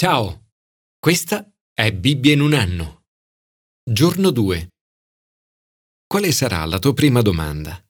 Ciao, 0.00 0.50
questa 1.00 1.52
è 1.74 1.92
Bibbia 1.92 2.32
in 2.32 2.40
un 2.40 2.52
anno. 2.52 3.06
Giorno 3.82 4.30
2. 4.30 4.68
Quale 6.06 6.30
sarà 6.30 6.64
la 6.66 6.78
tua 6.78 6.94
prima 6.94 7.20
domanda? 7.20 7.84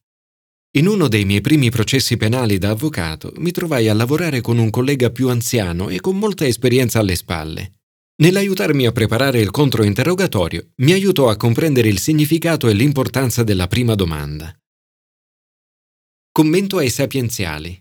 In 0.79 0.87
uno 0.87 1.07
dei 1.07 1.27
miei 1.27 1.43
primi 1.43 1.69
processi 1.69 2.17
penali 2.17 2.57
da 2.57 2.71
avvocato 2.71 3.35
mi 3.37 3.51
trovai 3.51 3.89
a 3.91 3.93
lavorare 3.93 4.41
con 4.41 4.57
un 4.57 4.71
collega 4.71 5.11
più 5.11 5.29
anziano 5.29 5.91
e 5.91 6.01
con 6.01 6.17
molta 6.17 6.47
esperienza 6.47 6.99
alle 6.99 7.15
spalle. 7.15 7.83
Nell'aiutarmi 8.23 8.87
a 8.87 8.93
preparare 8.93 9.41
il 9.41 9.51
controinterrogatorio, 9.51 10.71
mi 10.77 10.93
aiutò 10.93 11.29
a 11.29 11.37
comprendere 11.37 11.89
il 11.89 11.99
significato 11.99 12.69
e 12.69 12.73
l'importanza 12.73 13.43
della 13.43 13.67
prima 13.67 13.95
domanda. 13.95 14.59
Commento 16.33 16.79
ai 16.79 16.89
sapienziali. 16.89 17.79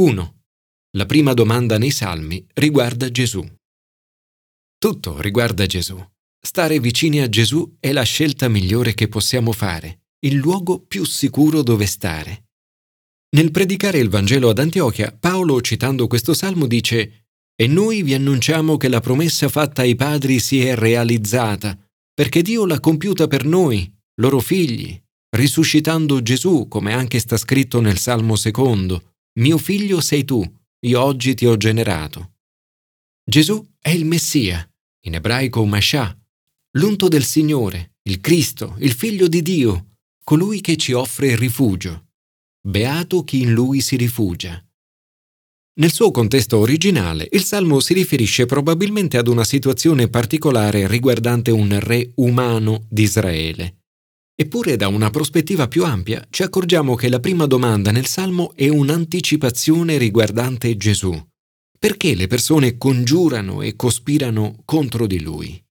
1. 0.00 0.41
La 0.94 1.06
prima 1.06 1.32
domanda 1.32 1.78
nei 1.78 1.90
Salmi 1.90 2.44
riguarda 2.52 3.10
Gesù. 3.10 3.42
Tutto 4.76 5.22
riguarda 5.22 5.64
Gesù. 5.64 5.98
Stare 6.38 6.80
vicini 6.80 7.20
a 7.20 7.30
Gesù 7.30 7.76
è 7.80 7.92
la 7.92 8.02
scelta 8.02 8.46
migliore 8.48 8.92
che 8.92 9.08
possiamo 9.08 9.52
fare, 9.52 10.08
il 10.26 10.34
luogo 10.34 10.80
più 10.80 11.06
sicuro 11.06 11.62
dove 11.62 11.86
stare. 11.86 12.48
Nel 13.36 13.50
predicare 13.50 14.00
il 14.00 14.10
Vangelo 14.10 14.50
ad 14.50 14.58
Antiochia, 14.58 15.16
Paolo, 15.18 15.62
citando 15.62 16.06
questo 16.08 16.34
salmo, 16.34 16.66
dice 16.66 17.28
E 17.56 17.66
noi 17.66 18.02
vi 18.02 18.12
annunciamo 18.12 18.76
che 18.76 18.88
la 18.88 19.00
promessa 19.00 19.48
fatta 19.48 19.80
ai 19.80 19.94
padri 19.94 20.40
si 20.40 20.60
è 20.60 20.74
realizzata, 20.74 21.74
perché 22.12 22.42
Dio 22.42 22.66
l'ha 22.66 22.80
compiuta 22.80 23.28
per 23.28 23.46
noi, 23.46 23.90
loro 24.16 24.40
figli, 24.40 25.00
risuscitando 25.30 26.20
Gesù, 26.20 26.68
come 26.68 26.92
anche 26.92 27.18
sta 27.18 27.38
scritto 27.38 27.80
nel 27.80 27.96
Salmo 27.96 28.36
secondo, 28.36 29.14
Mio 29.40 29.56
figlio 29.56 30.02
sei 30.02 30.24
tu, 30.24 30.44
io 30.84 31.00
oggi 31.00 31.34
ti 31.34 31.46
ho 31.46 31.56
generato. 31.56 32.34
Gesù 33.24 33.64
è 33.78 33.90
il 33.90 34.04
Messia, 34.04 34.68
in 35.04 35.14
ebraico 35.14 35.64
Mashiach, 35.64 36.16
l'unto 36.72 37.08
del 37.08 37.24
Signore, 37.24 37.94
il 38.02 38.20
Cristo, 38.20 38.74
il 38.78 38.92
Figlio 38.92 39.28
di 39.28 39.42
Dio, 39.42 39.96
colui 40.24 40.60
che 40.60 40.76
ci 40.76 40.92
offre 40.92 41.36
rifugio. 41.36 42.08
Beato 42.60 43.22
chi 43.22 43.42
in 43.42 43.52
lui 43.52 43.80
si 43.80 43.96
rifugia. 43.96 44.64
Nel 45.74 45.92
suo 45.92 46.10
contesto 46.10 46.58
originale, 46.58 47.28
il 47.30 47.44
salmo 47.44 47.80
si 47.80 47.94
riferisce 47.94 48.46
probabilmente 48.46 49.16
ad 49.16 49.28
una 49.28 49.44
situazione 49.44 50.08
particolare 50.08 50.86
riguardante 50.86 51.50
un 51.50 51.78
re 51.80 52.12
umano 52.16 52.86
di 52.90 53.02
Israele. 53.02 53.81
Eppure 54.34 54.76
da 54.76 54.88
una 54.88 55.10
prospettiva 55.10 55.68
più 55.68 55.84
ampia 55.84 56.26
ci 56.30 56.42
accorgiamo 56.42 56.94
che 56.94 57.08
la 57.08 57.20
prima 57.20 57.46
domanda 57.46 57.90
nel 57.90 58.06
Salmo 58.06 58.54
è 58.54 58.68
un'anticipazione 58.68 59.98
riguardante 59.98 60.76
Gesù. 60.76 61.14
Perché 61.78 62.14
le 62.14 62.28
persone 62.28 62.78
congiurano 62.78 63.60
e 63.60 63.76
cospirano 63.76 64.62
contro 64.64 65.06
di 65.06 65.20
lui? 65.20 65.62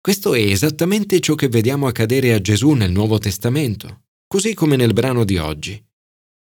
Questo 0.00 0.34
è 0.34 0.40
esattamente 0.40 1.20
ciò 1.20 1.34
che 1.34 1.48
vediamo 1.48 1.86
accadere 1.86 2.32
a 2.32 2.40
Gesù 2.40 2.72
nel 2.72 2.90
Nuovo 2.90 3.18
Testamento, 3.18 4.02
così 4.26 4.54
come 4.54 4.76
nel 4.76 4.92
brano 4.92 5.24
di 5.24 5.36
oggi. 5.36 5.82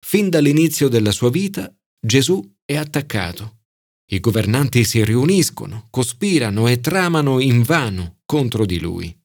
Fin 0.04 0.28
dall'inizio 0.28 0.88
della 0.88 1.12
sua 1.12 1.30
vita, 1.30 1.72
Gesù 1.98 2.42
è 2.64 2.76
attaccato. 2.76 3.60
I 4.10 4.20
governanti 4.20 4.84
si 4.84 5.02
riuniscono, 5.04 5.86
cospirano 5.90 6.68
e 6.68 6.80
tramano 6.80 7.40
invano 7.40 8.18
contro 8.26 8.66
di 8.66 8.78
lui. 8.78 9.16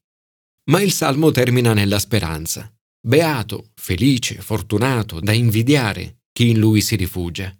Ma 0.68 0.82
il 0.82 0.92
salmo 0.92 1.30
termina 1.30 1.72
nella 1.72 1.98
speranza. 1.98 2.72
Beato, 3.00 3.70
felice, 3.74 4.40
fortunato, 4.40 5.20
da 5.20 5.32
invidiare 5.32 6.20
chi 6.32 6.50
in 6.50 6.58
lui 6.58 6.80
si 6.80 6.96
rifugia. 6.96 7.54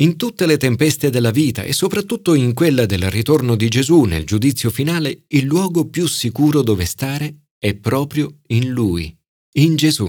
In 0.00 0.16
tutte 0.16 0.46
le 0.46 0.56
tempeste 0.56 1.10
della 1.10 1.30
vita 1.30 1.62
e 1.62 1.72
soprattutto 1.72 2.34
in 2.34 2.54
quella 2.54 2.86
del 2.86 3.10
ritorno 3.10 3.56
di 3.56 3.68
Gesù 3.68 4.02
nel 4.02 4.24
giudizio 4.24 4.70
finale, 4.70 5.24
il 5.28 5.44
luogo 5.44 5.88
più 5.88 6.06
sicuro 6.06 6.62
dove 6.62 6.84
stare 6.84 7.48
è 7.58 7.74
proprio 7.74 8.38
in 8.48 8.70
Lui, 8.70 9.14
in 9.54 9.74
Gesù. 9.74 10.08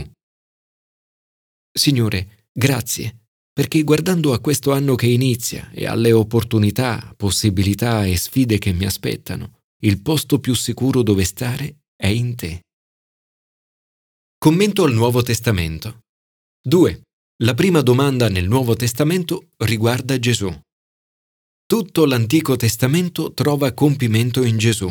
Signore, 1.72 2.48
grazie, 2.52 3.22
perché 3.52 3.82
guardando 3.84 4.34
a 4.34 4.40
questo 4.40 4.72
anno 4.72 4.96
che 4.96 5.08
inizia 5.08 5.70
e 5.72 5.88
alle 5.88 6.12
opportunità, 6.12 7.14
possibilità 7.18 8.06
e 8.06 8.16
sfide 8.16 8.60
che 8.60 8.72
mi 8.72 8.86
aspettano, 8.86 9.62
il 9.82 10.02
posto 10.02 10.40
più 10.40 10.54
sicuro 10.54 11.02
dove 11.02 11.24
stare 11.24 11.78
è 12.02 12.08
in 12.08 12.36
te. 12.36 12.62
Commento 14.38 14.86
al 14.86 14.94
Nuovo 14.94 15.22
Testamento. 15.22 16.06
2. 16.66 17.02
La 17.44 17.54
prima 17.54 17.82
domanda 17.82 18.30
nel 18.30 18.48
Nuovo 18.48 18.74
Testamento 18.74 19.50
riguarda 19.58 20.18
Gesù. 20.18 20.50
Tutto 21.66 22.06
l'Antico 22.06 22.56
Testamento 22.56 23.34
trova 23.34 23.74
compimento 23.74 24.44
in 24.44 24.58
Gesù. 24.58 24.90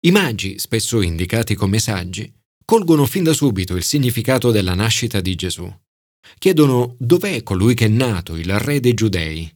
I 0.00 0.10
magi, 0.10 0.58
spesso 0.58 1.00
indicati 1.00 1.54
come 1.54 1.78
saggi, 1.78 2.30
colgono 2.62 3.06
fin 3.06 3.24
da 3.24 3.32
subito 3.32 3.74
il 3.74 3.82
significato 3.82 4.50
della 4.50 4.74
nascita 4.74 5.22
di 5.22 5.34
Gesù. 5.34 5.66
Chiedono 6.38 6.94
dov'è 6.98 7.42
colui 7.42 7.72
che 7.72 7.86
è 7.86 7.88
nato, 7.88 8.36
il 8.36 8.58
re 8.58 8.80
dei 8.80 8.92
giudei. 8.92 9.50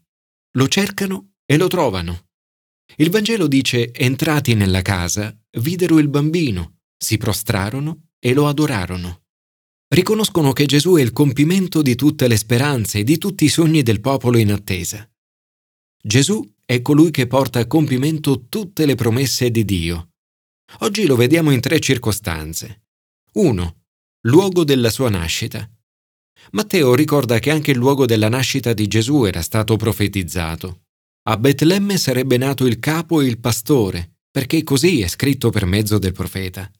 Lo 0.52 0.68
cercano 0.68 1.34
e 1.44 1.58
lo 1.58 1.66
trovano. 1.66 2.28
Il 2.96 3.10
Vangelo 3.10 3.46
dice, 3.46 3.92
entrati 3.92 4.54
nella 4.54 4.80
casa, 4.80 5.38
videro 5.58 5.98
il 5.98 6.08
bambino 6.08 6.76
si 6.98 7.16
prostrarono 7.16 8.08
e 8.18 8.34
lo 8.34 8.48
adorarono. 8.48 9.22
Riconoscono 9.88 10.52
che 10.52 10.66
Gesù 10.66 10.96
è 10.96 11.00
il 11.00 11.12
compimento 11.12 11.80
di 11.80 11.94
tutte 11.94 12.28
le 12.28 12.36
speranze 12.36 12.98
e 12.98 13.04
di 13.04 13.16
tutti 13.16 13.44
i 13.44 13.48
sogni 13.48 13.82
del 13.82 14.00
popolo 14.00 14.36
in 14.36 14.52
attesa. 14.52 15.08
Gesù 16.02 16.46
è 16.64 16.82
colui 16.82 17.10
che 17.10 17.26
porta 17.26 17.60
a 17.60 17.66
compimento 17.66 18.48
tutte 18.48 18.84
le 18.84 18.94
promesse 18.94 19.50
di 19.50 19.64
Dio. 19.64 20.10
Oggi 20.80 21.06
lo 21.06 21.16
vediamo 21.16 21.50
in 21.50 21.60
tre 21.60 21.80
circostanze. 21.80 22.82
1. 23.32 23.76
Luogo 24.26 24.64
della 24.64 24.90
sua 24.90 25.08
nascita. 25.08 25.66
Matteo 26.52 26.94
ricorda 26.94 27.38
che 27.38 27.50
anche 27.50 27.70
il 27.70 27.78
luogo 27.78 28.04
della 28.04 28.28
nascita 28.28 28.74
di 28.74 28.86
Gesù 28.86 29.24
era 29.24 29.40
stato 29.40 29.76
profetizzato. 29.76 30.82
A 31.28 31.36
Betlemme 31.36 31.96
sarebbe 31.96 32.36
nato 32.36 32.66
il 32.66 32.78
capo 32.78 33.20
e 33.20 33.26
il 33.26 33.38
pastore, 33.38 34.18
perché 34.30 34.62
così 34.62 35.00
è 35.00 35.08
scritto 35.08 35.50
per 35.50 35.66
mezzo 35.66 35.98
del 35.98 36.12
profeta. 36.12 36.70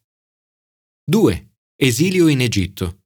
2. 1.09 1.53
Esilio 1.75 2.29
in 2.29 2.43
Egitto. 2.43 3.05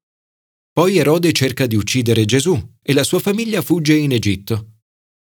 Poi 0.72 0.96
Erode 0.96 1.30
cerca 1.30 1.68
di 1.68 1.76
uccidere 1.76 2.24
Gesù 2.24 2.60
e 2.82 2.92
la 2.94 3.04
sua 3.04 3.20
famiglia 3.20 3.62
fugge 3.62 3.94
in 3.94 4.10
Egitto. 4.10 4.78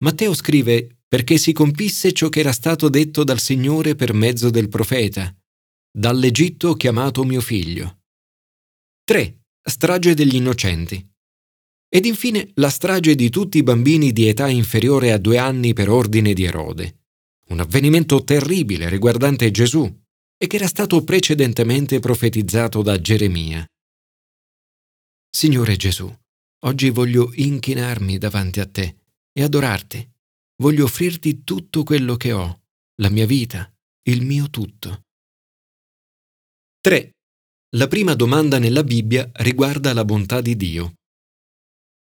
Matteo 0.05 0.35
scrive 0.35 0.99
perché 1.09 1.39
si 1.39 1.55
compisse 1.55 2.13
ciò 2.13 2.29
che 2.29 2.41
era 2.41 2.53
stato 2.53 2.91
detto 2.91 3.25
dal 3.25 3.41
Signore 3.41 3.95
per 3.95 4.13
mezzo 4.13 4.51
del 4.51 4.69
profeta. 4.69 5.35
Dall'Egitto 5.91 6.69
ho 6.69 6.75
chiamato 6.75 7.25
mio 7.25 7.41
figlio. 7.41 8.01
3. 9.05 9.45
Strage 9.63 10.13
degli 10.13 10.35
innocenti. 10.35 11.11
Ed 11.89 12.05
infine 12.05 12.51
la 12.57 12.69
strage 12.69 13.15
di 13.15 13.31
tutti 13.31 13.57
i 13.57 13.63
bambini 13.63 14.13
di 14.13 14.29
età 14.29 14.47
inferiore 14.47 15.13
a 15.13 15.17
due 15.17 15.39
anni 15.39 15.73
per 15.73 15.89
ordine 15.89 16.35
di 16.35 16.45
Erode. 16.45 17.05
Un 17.49 17.61
avvenimento 17.61 18.23
terribile 18.25 18.91
riguardante 18.91 19.51
Gesù, 19.51 19.91
e 20.39 20.47
che 20.47 20.57
era 20.57 20.69
stato 20.69 21.03
precedentemente 21.03 21.99
profetizzato 21.99 22.81
da 22.83 22.99
Geremia. 23.01 23.67
Signore 25.29 25.77
Gesù, 25.77 26.11
oggi 26.65 26.91
voglio 26.91 27.33
inchinarmi 27.35 28.17
davanti 28.19 28.61
a 28.61 28.67
te 28.67 28.97
e 29.33 29.43
adorarti. 29.43 30.09
Voglio 30.61 30.85
offrirti 30.85 31.45
tutto 31.45 31.83
quello 31.83 32.17
che 32.17 32.33
ho, 32.33 32.63
la 33.01 33.11
mia 33.11 33.27
vita, 33.27 33.71
il 34.09 34.25
mio 34.25 34.49
tutto. 34.49 35.03
3. 36.81 37.11
La 37.77 37.87
prima 37.87 38.15
domanda 38.15 38.59
nella 38.59 38.83
Bibbia 38.83 39.29
riguarda 39.35 39.93
la 39.93 40.05
bontà 40.05 40.41
di 40.41 40.57
Dio. 40.57 40.95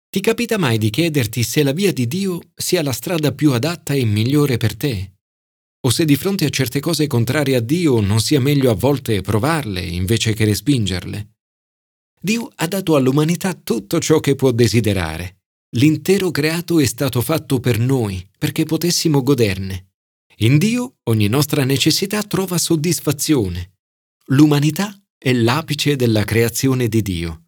Ti 0.09 0.20
capita 0.20 0.58
mai 0.58 0.78
di 0.78 0.90
chiederti 0.90 1.44
se 1.44 1.64
la 1.64 1.72
via 1.72 1.94
di 1.94 2.08
Dio 2.08 2.40
sia 2.56 2.81
la 2.81 2.91
strada 2.91 3.31
più 3.34 3.52
adatta 3.53 3.94
e 3.94 4.03
migliore 4.03 4.58
per 4.58 4.75
te? 4.75 5.20
O 5.84 5.90
se 5.90 6.06
di 6.06 6.16
fronte 6.16 6.46
a 6.46 6.50
certe 6.50 6.79
cose 6.79 7.08
contrarie 7.08 7.56
a 7.56 7.59
Dio 7.59 8.00
non 8.02 8.20
sia 8.20 8.40
meglio 8.40 8.70
a 8.70 8.76
volte 8.76 9.22
provarle 9.22 9.82
invece 9.82 10.34
che 10.34 10.46
respingerle. 10.46 11.29
Dio 12.22 12.52
ha 12.53 12.67
dato 12.67 12.96
all'umanità 12.96 13.53
tutto 13.53 14.00
ciò 14.00 14.20
che 14.20 14.35
può 14.35 14.52
desiderare. 14.52 15.40
L'intero 15.78 16.29
creato 16.29 16.79
è 16.79 16.85
stato 16.85 17.22
fatto 17.22 17.59
per 17.59 17.79
noi, 17.79 18.23
perché 18.38 18.64
potessimo 18.64 19.23
goderne. 19.23 19.94
In 20.38 20.58
Dio 20.59 20.97
ogni 21.03 21.28
nostra 21.28 21.64
necessità 21.64 22.22
trova 22.22 22.59
soddisfazione. 22.59 23.78
L'umanità 24.28 24.96
è 25.17 25.34
l'apice 25.34 25.96
della 25.96 26.23
creazione 26.26 26.88
di 26.88 27.02
Dio. 27.02 27.46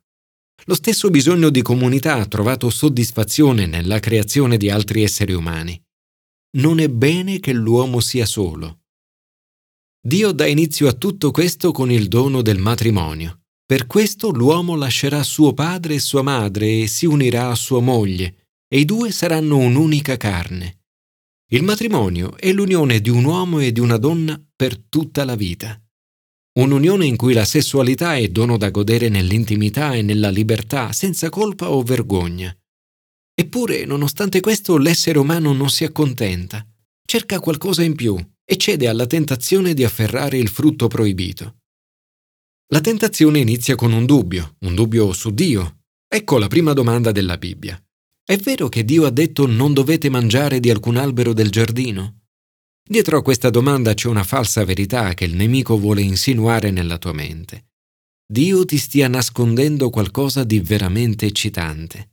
Lo 0.66 0.74
stesso 0.74 1.10
bisogno 1.10 1.50
di 1.50 1.62
comunità 1.62 2.16
ha 2.16 2.26
trovato 2.26 2.70
soddisfazione 2.70 3.68
nella 3.68 4.00
creazione 4.00 4.58
di 4.58 4.70
altri 4.70 5.04
esseri 5.04 5.34
umani 5.34 5.80
non 6.58 6.80
è 6.80 6.88
bene 6.90 7.40
che 7.40 7.54
l'uomo 7.54 8.00
sia 8.00 8.26
solo. 8.26 8.82
Dio 10.06 10.32
dà 10.32 10.46
inizio 10.46 10.88
a 10.88 10.94
tutto 10.94 11.32
questo 11.32 11.72
con 11.72 11.90
il 11.90 12.08
dono 12.08 12.42
del 12.42 12.60
matrimonio. 12.60 13.44
Per 13.66 13.88
questo 13.88 14.30
l'uomo 14.30 14.76
lascerà 14.76 15.24
suo 15.24 15.54
padre 15.54 15.96
e 15.96 16.00
sua 16.00 16.22
madre 16.22 16.82
e 16.82 16.88
si 16.88 17.06
unirà 17.06 17.50
a 17.50 17.56
sua 17.56 17.80
moglie, 17.80 18.50
e 18.68 18.80
i 18.80 18.86
due 18.86 19.12
saranno 19.12 19.58
un'unica 19.58 20.18
carne. 20.18 20.82
Il 21.52 21.64
matrimonio 21.64 22.38
è 22.38 22.52
l'unione 22.52 23.00
di 23.00 23.10
un 23.10 23.24
uomo 23.24 23.60
e 23.60 23.72
di 23.72 23.80
una 23.80 23.98
donna 23.98 24.40
per 24.56 24.78
tutta 24.78 25.24
la 25.24 25.36
vita. 25.36 25.82
Un'unione 26.60 27.06
in 27.06 27.16
cui 27.16 27.34
la 27.34 27.46
sessualità 27.46 28.16
è 28.16 28.28
dono 28.28 28.58
da 28.58 28.70
godere 28.70 29.10
nell'intimità 29.10 29.94
e 29.94 30.02
nella 30.02 30.30
libertà, 30.30 30.92
senza 30.92 31.30
colpa 31.30 31.72
o 31.72 31.82
vergogna. 31.82 32.56
Eppure, 33.36 33.86
nonostante 33.86 34.40
questo, 34.40 34.78
l'essere 34.78 35.18
umano 35.18 35.54
non 35.54 35.70
si 35.70 35.84
accontenta, 35.84 36.66
cerca 37.06 37.40
qualcosa 37.40 37.84
in 37.84 37.96
più 37.96 38.16
e 38.46 38.58
cede 38.58 38.88
alla 38.88 39.08
tentazione 39.08 39.74
di 39.74 39.84
afferrare 39.84 40.38
il 40.38 40.50
frutto 40.50 40.88
proibito. 40.88 41.58
La 42.68 42.82
tentazione 42.82 43.40
inizia 43.40 43.76
con 43.76 43.92
un 43.92 44.06
dubbio, 44.06 44.56
un 44.60 44.76
dubbio 44.76 45.14
su 45.14 45.32
Dio. 45.32 45.80
Ecco 46.08 46.38
la 46.38 46.48
prima 46.48 46.74
domanda 46.74 47.12
della 47.12 47.38
Bibbia. 47.38 47.82
È 48.26 48.38
vero 48.38 48.70
che 48.70 48.86
Dio 48.86 49.06
ha 49.06 49.10
detto 49.10 49.48
non 49.48 49.74
dovete 49.74 50.10
mangiare 50.10 50.60
di 50.60 50.70
alcun 50.70 50.98
albero 50.98 51.34
del 51.34 51.50
giardino? 51.50 52.22
Dietro 52.88 53.18
a 53.18 53.22
questa 53.22 53.50
domanda 53.50 53.94
c'è 53.94 54.08
una 54.08 54.24
falsa 54.24 54.64
verità 54.64 55.14
che 55.14 55.26
il 55.26 55.36
nemico 55.36 55.78
vuole 55.78 56.02
insinuare 56.02 56.72
nella 56.72 56.98
tua 56.98 57.14
mente. 57.14 57.66
Dio 58.26 58.66
ti 58.66 58.78
stia 58.78 59.08
nascondendo 59.08 59.90
qualcosa 59.90 60.44
di 60.44 60.60
veramente 60.60 61.26
eccitante. 61.26 62.13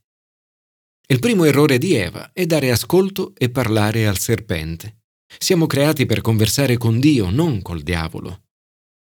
Il 1.10 1.18
primo 1.18 1.42
errore 1.42 1.78
di 1.78 1.94
Eva 1.94 2.30
è 2.32 2.46
dare 2.46 2.70
ascolto 2.70 3.32
e 3.36 3.50
parlare 3.50 4.06
al 4.06 4.18
serpente. 4.18 5.00
Siamo 5.38 5.66
creati 5.66 6.06
per 6.06 6.20
conversare 6.20 6.76
con 6.76 7.00
Dio, 7.00 7.30
non 7.30 7.62
col 7.62 7.82
diavolo. 7.82 8.42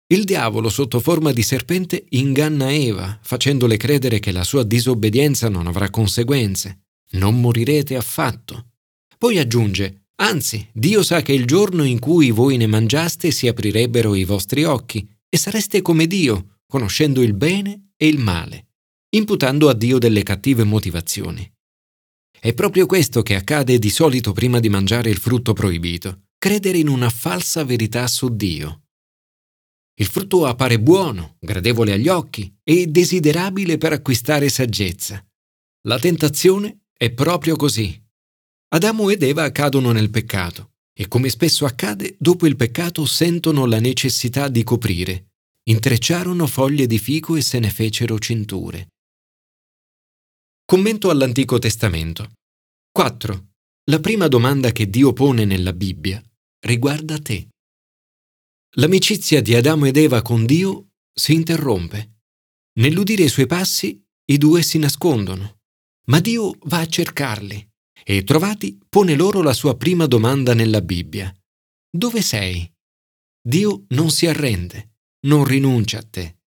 Il 0.09 0.25
diavolo, 0.25 0.71
sotto 0.71 0.99
forma 0.99 1.31
di 1.31 1.43
serpente, 1.43 2.05
inganna 2.11 2.73
Eva, 2.73 3.17
facendole 3.23 3.77
credere 3.77 4.19
che 4.19 4.33
la 4.33 4.43
sua 4.43 4.65
disobbedienza 4.65 5.49
non 5.49 5.69
avrà 5.69 5.89
conseguenze. 5.89 6.87
Non 7.13 7.41
morirete 7.41 7.95
affatto. 7.95 8.73
Poi 9.17 9.39
aggiunge, 9.39 10.07
Anzi, 10.17 10.69
Dio 10.73 11.05
sa 11.05 11.23
che 11.23 11.33
il 11.33 11.45
giorno 11.45 11.85
in 11.85 12.01
cui 12.01 12.33
voi 12.33 12.57
ne 12.57 12.67
mangiaste 12.67 13.31
si 13.31 13.47
aprirebbero 13.47 14.17
i 14.17 14.25
vostri 14.25 14.65
occhi 14.65 15.09
e 15.29 15.37
sareste 15.37 15.81
come 15.81 16.09
Dio, 16.09 16.59
conoscendo 16.67 17.23
il 17.23 17.35
bene 17.35 17.91
e 17.97 18.09
il 18.09 18.19
male, 18.19 18.67
imputando 19.11 19.69
a 19.69 19.75
Dio 19.75 19.99
delle 19.99 20.25
cattive 20.25 20.65
motivazioni. 20.65 21.54
È 22.45 22.53
proprio 22.53 22.85
questo 22.85 23.23
che 23.23 23.37
accade 23.37 23.79
di 23.79 23.89
solito 23.89 24.33
prima 24.33 24.61
di 24.61 24.69
mangiare 24.69 25.09
il 25.09 25.17
frutto 25.17 25.55
proibito, 25.55 26.25
credere 26.37 26.77
in 26.77 26.89
una 26.89 27.09
falsa 27.09 27.65
verità 27.65 28.07
su 28.07 28.37
Dio. 28.37 28.83
Il 29.95 30.05
frutto 30.05 30.45
appare 30.45 30.79
buono, 30.79 31.37
gradevole 31.41 31.95
agli 31.95 32.09
occhi 32.09 32.55
e 32.63 32.87
desiderabile 32.87 33.79
per 33.79 33.95
acquistare 33.95 34.51
saggezza. 34.51 35.27
La 35.89 35.99
tentazione 35.99 36.81
è 36.93 37.11
proprio 37.13 37.57
così, 37.57 37.99
Adamo 38.75 39.09
ed 39.09 39.23
Eva 39.23 39.51
cadono 39.51 39.93
nel 39.93 40.11
peccato 40.11 40.73
e 40.93 41.09
come 41.09 41.31
spesso 41.31 41.65
accade, 41.65 42.15
dopo 42.19 42.47
il 42.47 42.57
peccato 42.57 43.07
sentono 43.07 43.65
la 43.65 43.81
necessità 43.81 44.49
di 44.49 44.65
coprire. 44.65 45.31
Intrecciarono 45.63 46.47
foglie 46.47 46.87
di 46.87 46.99
fico 46.99 47.37
e 47.37 47.41
se 47.41 47.59
ne 47.59 47.71
fecero 47.71 48.19
cinture. 48.19 48.94
Commento 50.75 51.09
all'Antico 51.11 51.61
Testamento. 51.61 52.33
4. 52.91 53.51
La 53.91 54.01
prima 54.01 54.27
domanda 54.27 54.73
che 54.73 54.91
Dio 54.91 55.13
pone 55.13 55.45
nella 55.45 55.73
Bibbia 55.73 56.21
riguarda 56.67 57.17
te. 57.21 57.47
L'amicizia 58.79 59.41
di 59.41 59.55
Adamo 59.55 59.87
ed 59.87 59.97
Eva 59.97 60.21
con 60.23 60.45
Dio 60.45 60.89
si 61.15 61.33
interrompe. 61.33 62.23
Nell'udire 62.81 63.23
i 63.23 63.29
suoi 63.29 63.47
passi, 63.47 64.05
i 64.25 64.37
due 64.37 64.65
si 64.65 64.79
nascondono, 64.79 65.61
ma 66.07 66.19
Dio 66.19 66.57
va 66.63 66.81
a 66.81 66.89
cercarli 66.89 67.71
e 68.03 68.25
trovati 68.25 68.77
pone 68.89 69.15
loro 69.15 69.43
la 69.43 69.53
sua 69.53 69.77
prima 69.77 70.07
domanda 70.07 70.55
nella 70.55 70.81
Bibbia. 70.81 71.33
Dove 71.89 72.21
sei? 72.21 72.69
Dio 73.41 73.85
non 73.91 74.11
si 74.11 74.27
arrende, 74.27 74.97
non 75.27 75.45
rinuncia 75.45 75.99
a 75.99 76.03
te. 76.03 76.39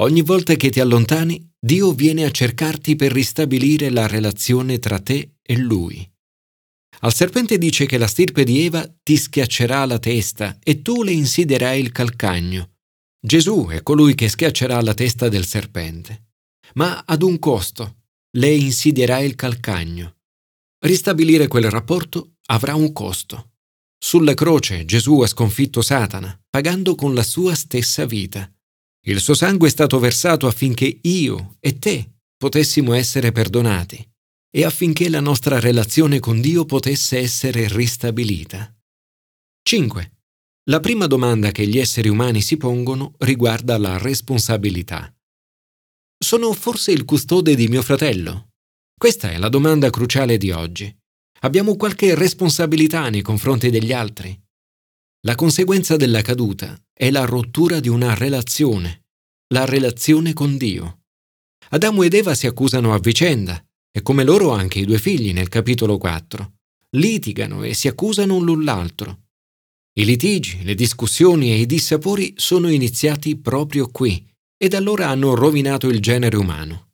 Ogni 0.00 0.22
volta 0.22 0.56
che 0.56 0.70
ti 0.70 0.80
allontani, 0.80 1.53
Dio 1.64 1.92
viene 1.92 2.26
a 2.26 2.30
cercarti 2.30 2.94
per 2.94 3.10
ristabilire 3.10 3.88
la 3.88 4.06
relazione 4.06 4.78
tra 4.78 4.98
te 4.98 5.36
e 5.40 5.56
Lui. 5.56 6.06
Al 7.00 7.14
serpente 7.14 7.56
dice 7.56 7.86
che 7.86 7.96
la 7.96 8.06
stirpe 8.06 8.44
di 8.44 8.66
Eva 8.66 8.86
ti 9.02 9.16
schiaccerà 9.16 9.86
la 9.86 9.98
testa 9.98 10.58
e 10.62 10.82
tu 10.82 11.02
le 11.02 11.12
insiderai 11.12 11.80
il 11.80 11.90
calcagno. 11.90 12.72
Gesù 13.18 13.68
è 13.70 13.82
colui 13.82 14.14
che 14.14 14.28
schiaccerà 14.28 14.78
la 14.82 14.92
testa 14.92 15.30
del 15.30 15.46
serpente. 15.46 16.32
Ma 16.74 17.02
ad 17.06 17.22
un 17.22 17.38
costo, 17.38 18.02
le 18.32 18.54
insidierai 18.54 19.24
il 19.24 19.34
calcagno. 19.34 20.16
Ristabilire 20.80 21.48
quel 21.48 21.70
rapporto 21.70 22.34
avrà 22.48 22.74
un 22.74 22.92
costo. 22.92 23.52
Sulla 23.98 24.34
croce 24.34 24.84
Gesù 24.84 25.20
ha 25.20 25.26
sconfitto 25.26 25.80
Satana, 25.80 26.38
pagando 26.50 26.94
con 26.94 27.14
la 27.14 27.22
sua 27.22 27.54
stessa 27.54 28.04
vita. 28.04 28.52
Il 29.06 29.20
suo 29.20 29.34
sangue 29.34 29.68
è 29.68 29.70
stato 29.70 29.98
versato 29.98 30.46
affinché 30.46 30.98
io 31.02 31.56
e 31.60 31.78
te 31.78 32.12
potessimo 32.36 32.94
essere 32.94 33.32
perdonati 33.32 34.06
e 34.50 34.64
affinché 34.64 35.08
la 35.08 35.20
nostra 35.20 35.60
relazione 35.60 36.20
con 36.20 36.40
Dio 36.40 36.64
potesse 36.64 37.18
essere 37.18 37.68
ristabilita. 37.68 38.74
5. 39.62 40.12
La 40.70 40.80
prima 40.80 41.06
domanda 41.06 41.50
che 41.50 41.66
gli 41.66 41.78
esseri 41.78 42.08
umani 42.08 42.40
si 42.40 42.56
pongono 42.56 43.14
riguarda 43.18 43.76
la 43.76 43.98
responsabilità. 43.98 45.12
Sono 46.16 46.52
forse 46.54 46.92
il 46.92 47.04
custode 47.04 47.54
di 47.54 47.68
mio 47.68 47.82
fratello? 47.82 48.48
Questa 48.98 49.30
è 49.30 49.36
la 49.36 49.50
domanda 49.50 49.90
cruciale 49.90 50.38
di 50.38 50.50
oggi. 50.50 50.94
Abbiamo 51.40 51.76
qualche 51.76 52.14
responsabilità 52.14 53.10
nei 53.10 53.20
confronti 53.20 53.68
degli 53.68 53.92
altri? 53.92 54.43
La 55.26 55.34
conseguenza 55.36 55.96
della 55.96 56.20
caduta 56.20 56.78
è 56.92 57.10
la 57.10 57.24
rottura 57.24 57.80
di 57.80 57.88
una 57.88 58.14
relazione, 58.14 59.06
la 59.54 59.64
relazione 59.64 60.34
con 60.34 60.58
Dio. 60.58 61.04
Adamo 61.70 62.02
ed 62.02 62.12
Eva 62.12 62.34
si 62.34 62.46
accusano 62.46 62.92
a 62.92 62.98
vicenda 62.98 63.64
e 63.90 64.02
come 64.02 64.22
loro 64.22 64.50
anche 64.50 64.80
i 64.80 64.84
due 64.84 64.98
figli 64.98 65.32
nel 65.32 65.48
capitolo 65.48 65.96
4. 65.96 66.52
Litigano 66.96 67.62
e 67.62 67.72
si 67.72 67.88
accusano 67.88 68.38
l'un 68.38 68.64
l'altro. 68.64 69.22
I 69.94 70.04
litigi, 70.04 70.62
le 70.62 70.74
discussioni 70.74 71.52
e 71.52 71.60
i 71.60 71.66
dissapori 71.66 72.34
sono 72.36 72.68
iniziati 72.68 73.36
proprio 73.36 73.88
qui 73.88 74.30
ed 74.58 74.74
allora 74.74 75.08
hanno 75.08 75.34
rovinato 75.34 75.88
il 75.88 76.00
genere 76.00 76.36
umano. 76.36 76.90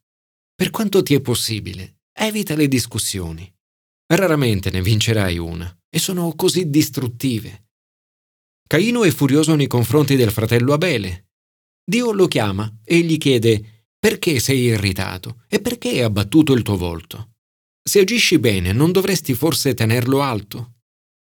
Per 0.55 0.71
quanto 0.71 1.03
ti 1.03 1.15
è 1.15 1.21
possibile, 1.21 1.97
Evita 2.13 2.55
le 2.55 2.69
discussioni. 2.69 3.51
Raramente 4.07 4.71
ne 4.71 4.83
vincerai 4.83 5.39
una 5.39 5.75
e 5.89 5.99
sono 5.99 6.35
così 6.35 6.69
distruttive. 6.69 7.70
Caino 8.71 9.03
è 9.03 9.11
furioso 9.11 9.57
nei 9.57 9.67
confronti 9.67 10.15
del 10.15 10.31
fratello 10.31 10.73
Abele. 10.73 11.31
Dio 11.85 12.13
lo 12.13 12.29
chiama 12.29 12.73
e 12.85 13.01
gli 13.01 13.19
chiede 13.19 13.89
perché 13.99 14.39
sei 14.39 14.61
irritato 14.61 15.43
e 15.49 15.61
perché 15.61 15.89
hai 15.89 16.03
abbattuto 16.03 16.53
il 16.53 16.63
tuo 16.63 16.77
volto. 16.77 17.33
Se 17.83 17.99
agisci 17.99 18.39
bene 18.39 18.73
non 18.73 18.93
dovresti 18.93 19.35
forse 19.35 19.75
tenerlo 19.75 20.23
alto? 20.23 20.75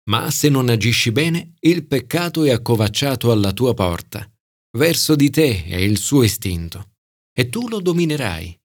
Ma 0.10 0.32
se 0.32 0.48
non 0.48 0.70
agisci 0.70 1.12
bene, 1.12 1.56
il 1.60 1.86
peccato 1.86 2.46
è 2.46 2.52
accovacciato 2.52 3.34
alla 3.34 3.52
tua 3.52 3.74
porta. 3.74 4.26
Verso 4.78 5.14
di 5.18 5.30
te 5.30 5.66
è 5.66 5.76
il 5.76 5.98
suo 5.98 6.24
istinto, 6.24 6.94
e 7.34 7.50
tu 7.50 7.68
lo 7.68 7.82
dominerai. 7.82 8.58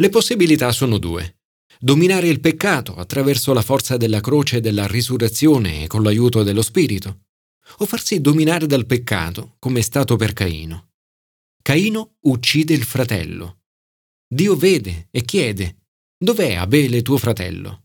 Le 0.00 0.08
possibilità 0.10 0.70
sono 0.70 0.98
due. 0.98 1.38
Dominare 1.78 2.28
il 2.28 2.40
peccato 2.40 2.94
attraverso 2.94 3.54
la 3.54 3.62
forza 3.62 3.96
della 3.96 4.20
croce 4.20 4.58
e 4.58 4.60
della 4.60 4.86
risurrezione 4.86 5.84
e 5.84 5.86
con 5.86 6.02
l'aiuto 6.02 6.42
dello 6.42 6.62
Spirito, 6.62 7.23
o 7.78 7.86
farsi 7.86 8.20
dominare 8.20 8.66
dal 8.66 8.86
peccato, 8.86 9.56
come 9.58 9.80
è 9.80 9.82
stato 9.82 10.16
per 10.16 10.32
Caino. 10.32 10.90
Caino 11.62 12.16
uccide 12.20 12.74
il 12.74 12.84
fratello. 12.84 13.62
Dio 14.26 14.56
vede 14.56 15.08
e 15.10 15.22
chiede, 15.22 15.86
dov'è 16.16 16.54
Abele 16.54 17.02
tuo 17.02 17.16
fratello? 17.16 17.84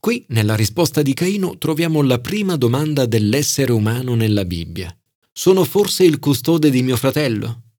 Qui, 0.00 0.24
nella 0.30 0.56
risposta 0.56 1.00
di 1.00 1.14
Caino, 1.14 1.58
troviamo 1.58 2.02
la 2.02 2.18
prima 2.18 2.56
domanda 2.56 3.06
dell'essere 3.06 3.70
umano 3.70 4.16
nella 4.16 4.44
Bibbia. 4.44 4.92
Sono 5.32 5.64
forse 5.64 6.04
il 6.04 6.18
custode 6.18 6.70
di 6.70 6.82
mio 6.82 6.96
fratello? 6.96 7.74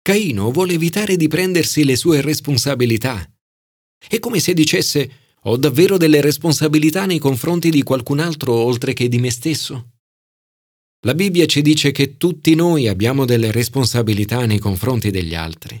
Caino 0.00 0.50
vuole 0.50 0.72
evitare 0.72 1.16
di 1.16 1.28
prendersi 1.28 1.84
le 1.84 1.96
sue 1.96 2.22
responsabilità. 2.22 3.30
È 3.98 4.18
come 4.18 4.40
se 4.40 4.54
dicesse 4.54 5.10
ho 5.42 5.56
davvero 5.58 5.98
delle 5.98 6.22
responsabilità 6.22 7.04
nei 7.04 7.18
confronti 7.18 7.68
di 7.68 7.82
qualcun 7.82 8.20
altro 8.20 8.54
oltre 8.54 8.94
che 8.94 9.08
di 9.08 9.18
me 9.18 9.30
stesso? 9.30 9.97
La 11.06 11.14
Bibbia 11.14 11.46
ci 11.46 11.62
dice 11.62 11.92
che 11.92 12.16
tutti 12.16 12.56
noi 12.56 12.88
abbiamo 12.88 13.24
delle 13.24 13.52
responsabilità 13.52 14.44
nei 14.46 14.58
confronti 14.58 15.10
degli 15.10 15.34
altri. 15.34 15.80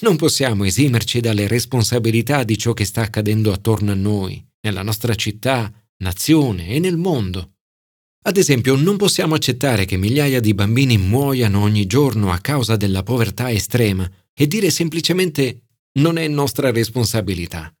Non 0.00 0.16
possiamo 0.16 0.64
esimerci 0.64 1.20
dalle 1.20 1.46
responsabilità 1.46 2.42
di 2.42 2.58
ciò 2.58 2.72
che 2.72 2.84
sta 2.84 3.02
accadendo 3.02 3.52
attorno 3.52 3.92
a 3.92 3.94
noi, 3.94 4.44
nella 4.62 4.82
nostra 4.82 5.14
città, 5.14 5.72
nazione 5.98 6.68
e 6.68 6.80
nel 6.80 6.96
mondo. 6.96 7.52
Ad 8.26 8.36
esempio, 8.36 8.74
non 8.74 8.96
possiamo 8.96 9.36
accettare 9.36 9.84
che 9.84 9.96
migliaia 9.96 10.40
di 10.40 10.52
bambini 10.52 10.98
muoiano 10.98 11.60
ogni 11.60 11.86
giorno 11.86 12.32
a 12.32 12.38
causa 12.38 12.74
della 12.74 13.04
povertà 13.04 13.52
estrema 13.52 14.10
e 14.34 14.48
dire 14.48 14.70
semplicemente 14.70 15.68
non 16.00 16.18
è 16.18 16.26
nostra 16.26 16.72
responsabilità. 16.72 17.72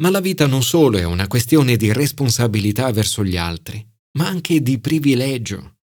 Ma 0.00 0.08
la 0.08 0.20
vita 0.20 0.46
non 0.46 0.62
solo 0.62 0.96
è 0.96 1.04
una 1.04 1.28
questione 1.28 1.76
di 1.76 1.92
responsabilità 1.92 2.90
verso 2.90 3.22
gli 3.22 3.36
altri, 3.36 3.86
ma 4.12 4.26
anche 4.26 4.62
di 4.62 4.78
privilegio. 4.80 5.73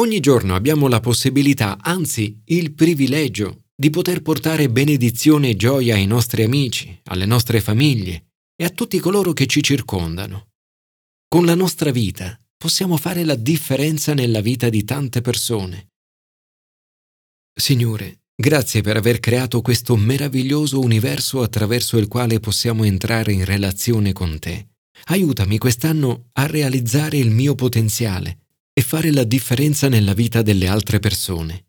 Ogni 0.00 0.18
giorno 0.18 0.56
abbiamo 0.56 0.88
la 0.88 0.98
possibilità, 0.98 1.78
anzi 1.80 2.40
il 2.46 2.72
privilegio, 2.72 3.66
di 3.76 3.90
poter 3.90 4.22
portare 4.22 4.68
benedizione 4.68 5.50
e 5.50 5.56
gioia 5.56 5.94
ai 5.94 6.06
nostri 6.06 6.42
amici, 6.42 7.00
alle 7.04 7.26
nostre 7.26 7.60
famiglie 7.60 8.32
e 8.56 8.64
a 8.64 8.70
tutti 8.70 8.98
coloro 8.98 9.32
che 9.32 9.46
ci 9.46 9.62
circondano. 9.62 10.48
Con 11.28 11.44
la 11.44 11.54
nostra 11.54 11.92
vita 11.92 12.36
possiamo 12.56 12.96
fare 12.96 13.24
la 13.24 13.36
differenza 13.36 14.14
nella 14.14 14.40
vita 14.40 14.68
di 14.68 14.82
tante 14.82 15.20
persone. 15.20 15.90
Signore, 17.54 18.22
grazie 18.34 18.80
per 18.80 18.96
aver 18.96 19.20
creato 19.20 19.60
questo 19.60 19.94
meraviglioso 19.96 20.80
universo 20.80 21.40
attraverso 21.40 21.98
il 21.98 22.08
quale 22.08 22.40
possiamo 22.40 22.82
entrare 22.82 23.32
in 23.32 23.44
relazione 23.44 24.12
con 24.12 24.40
te. 24.40 24.70
Aiutami 25.04 25.56
quest'anno 25.58 26.30
a 26.32 26.46
realizzare 26.46 27.16
il 27.16 27.30
mio 27.30 27.54
potenziale 27.54 28.43
e 28.76 28.82
fare 28.82 29.12
la 29.12 29.22
differenza 29.22 29.88
nella 29.88 30.14
vita 30.14 30.42
delle 30.42 30.66
altre 30.66 30.98
persone. 30.98 31.66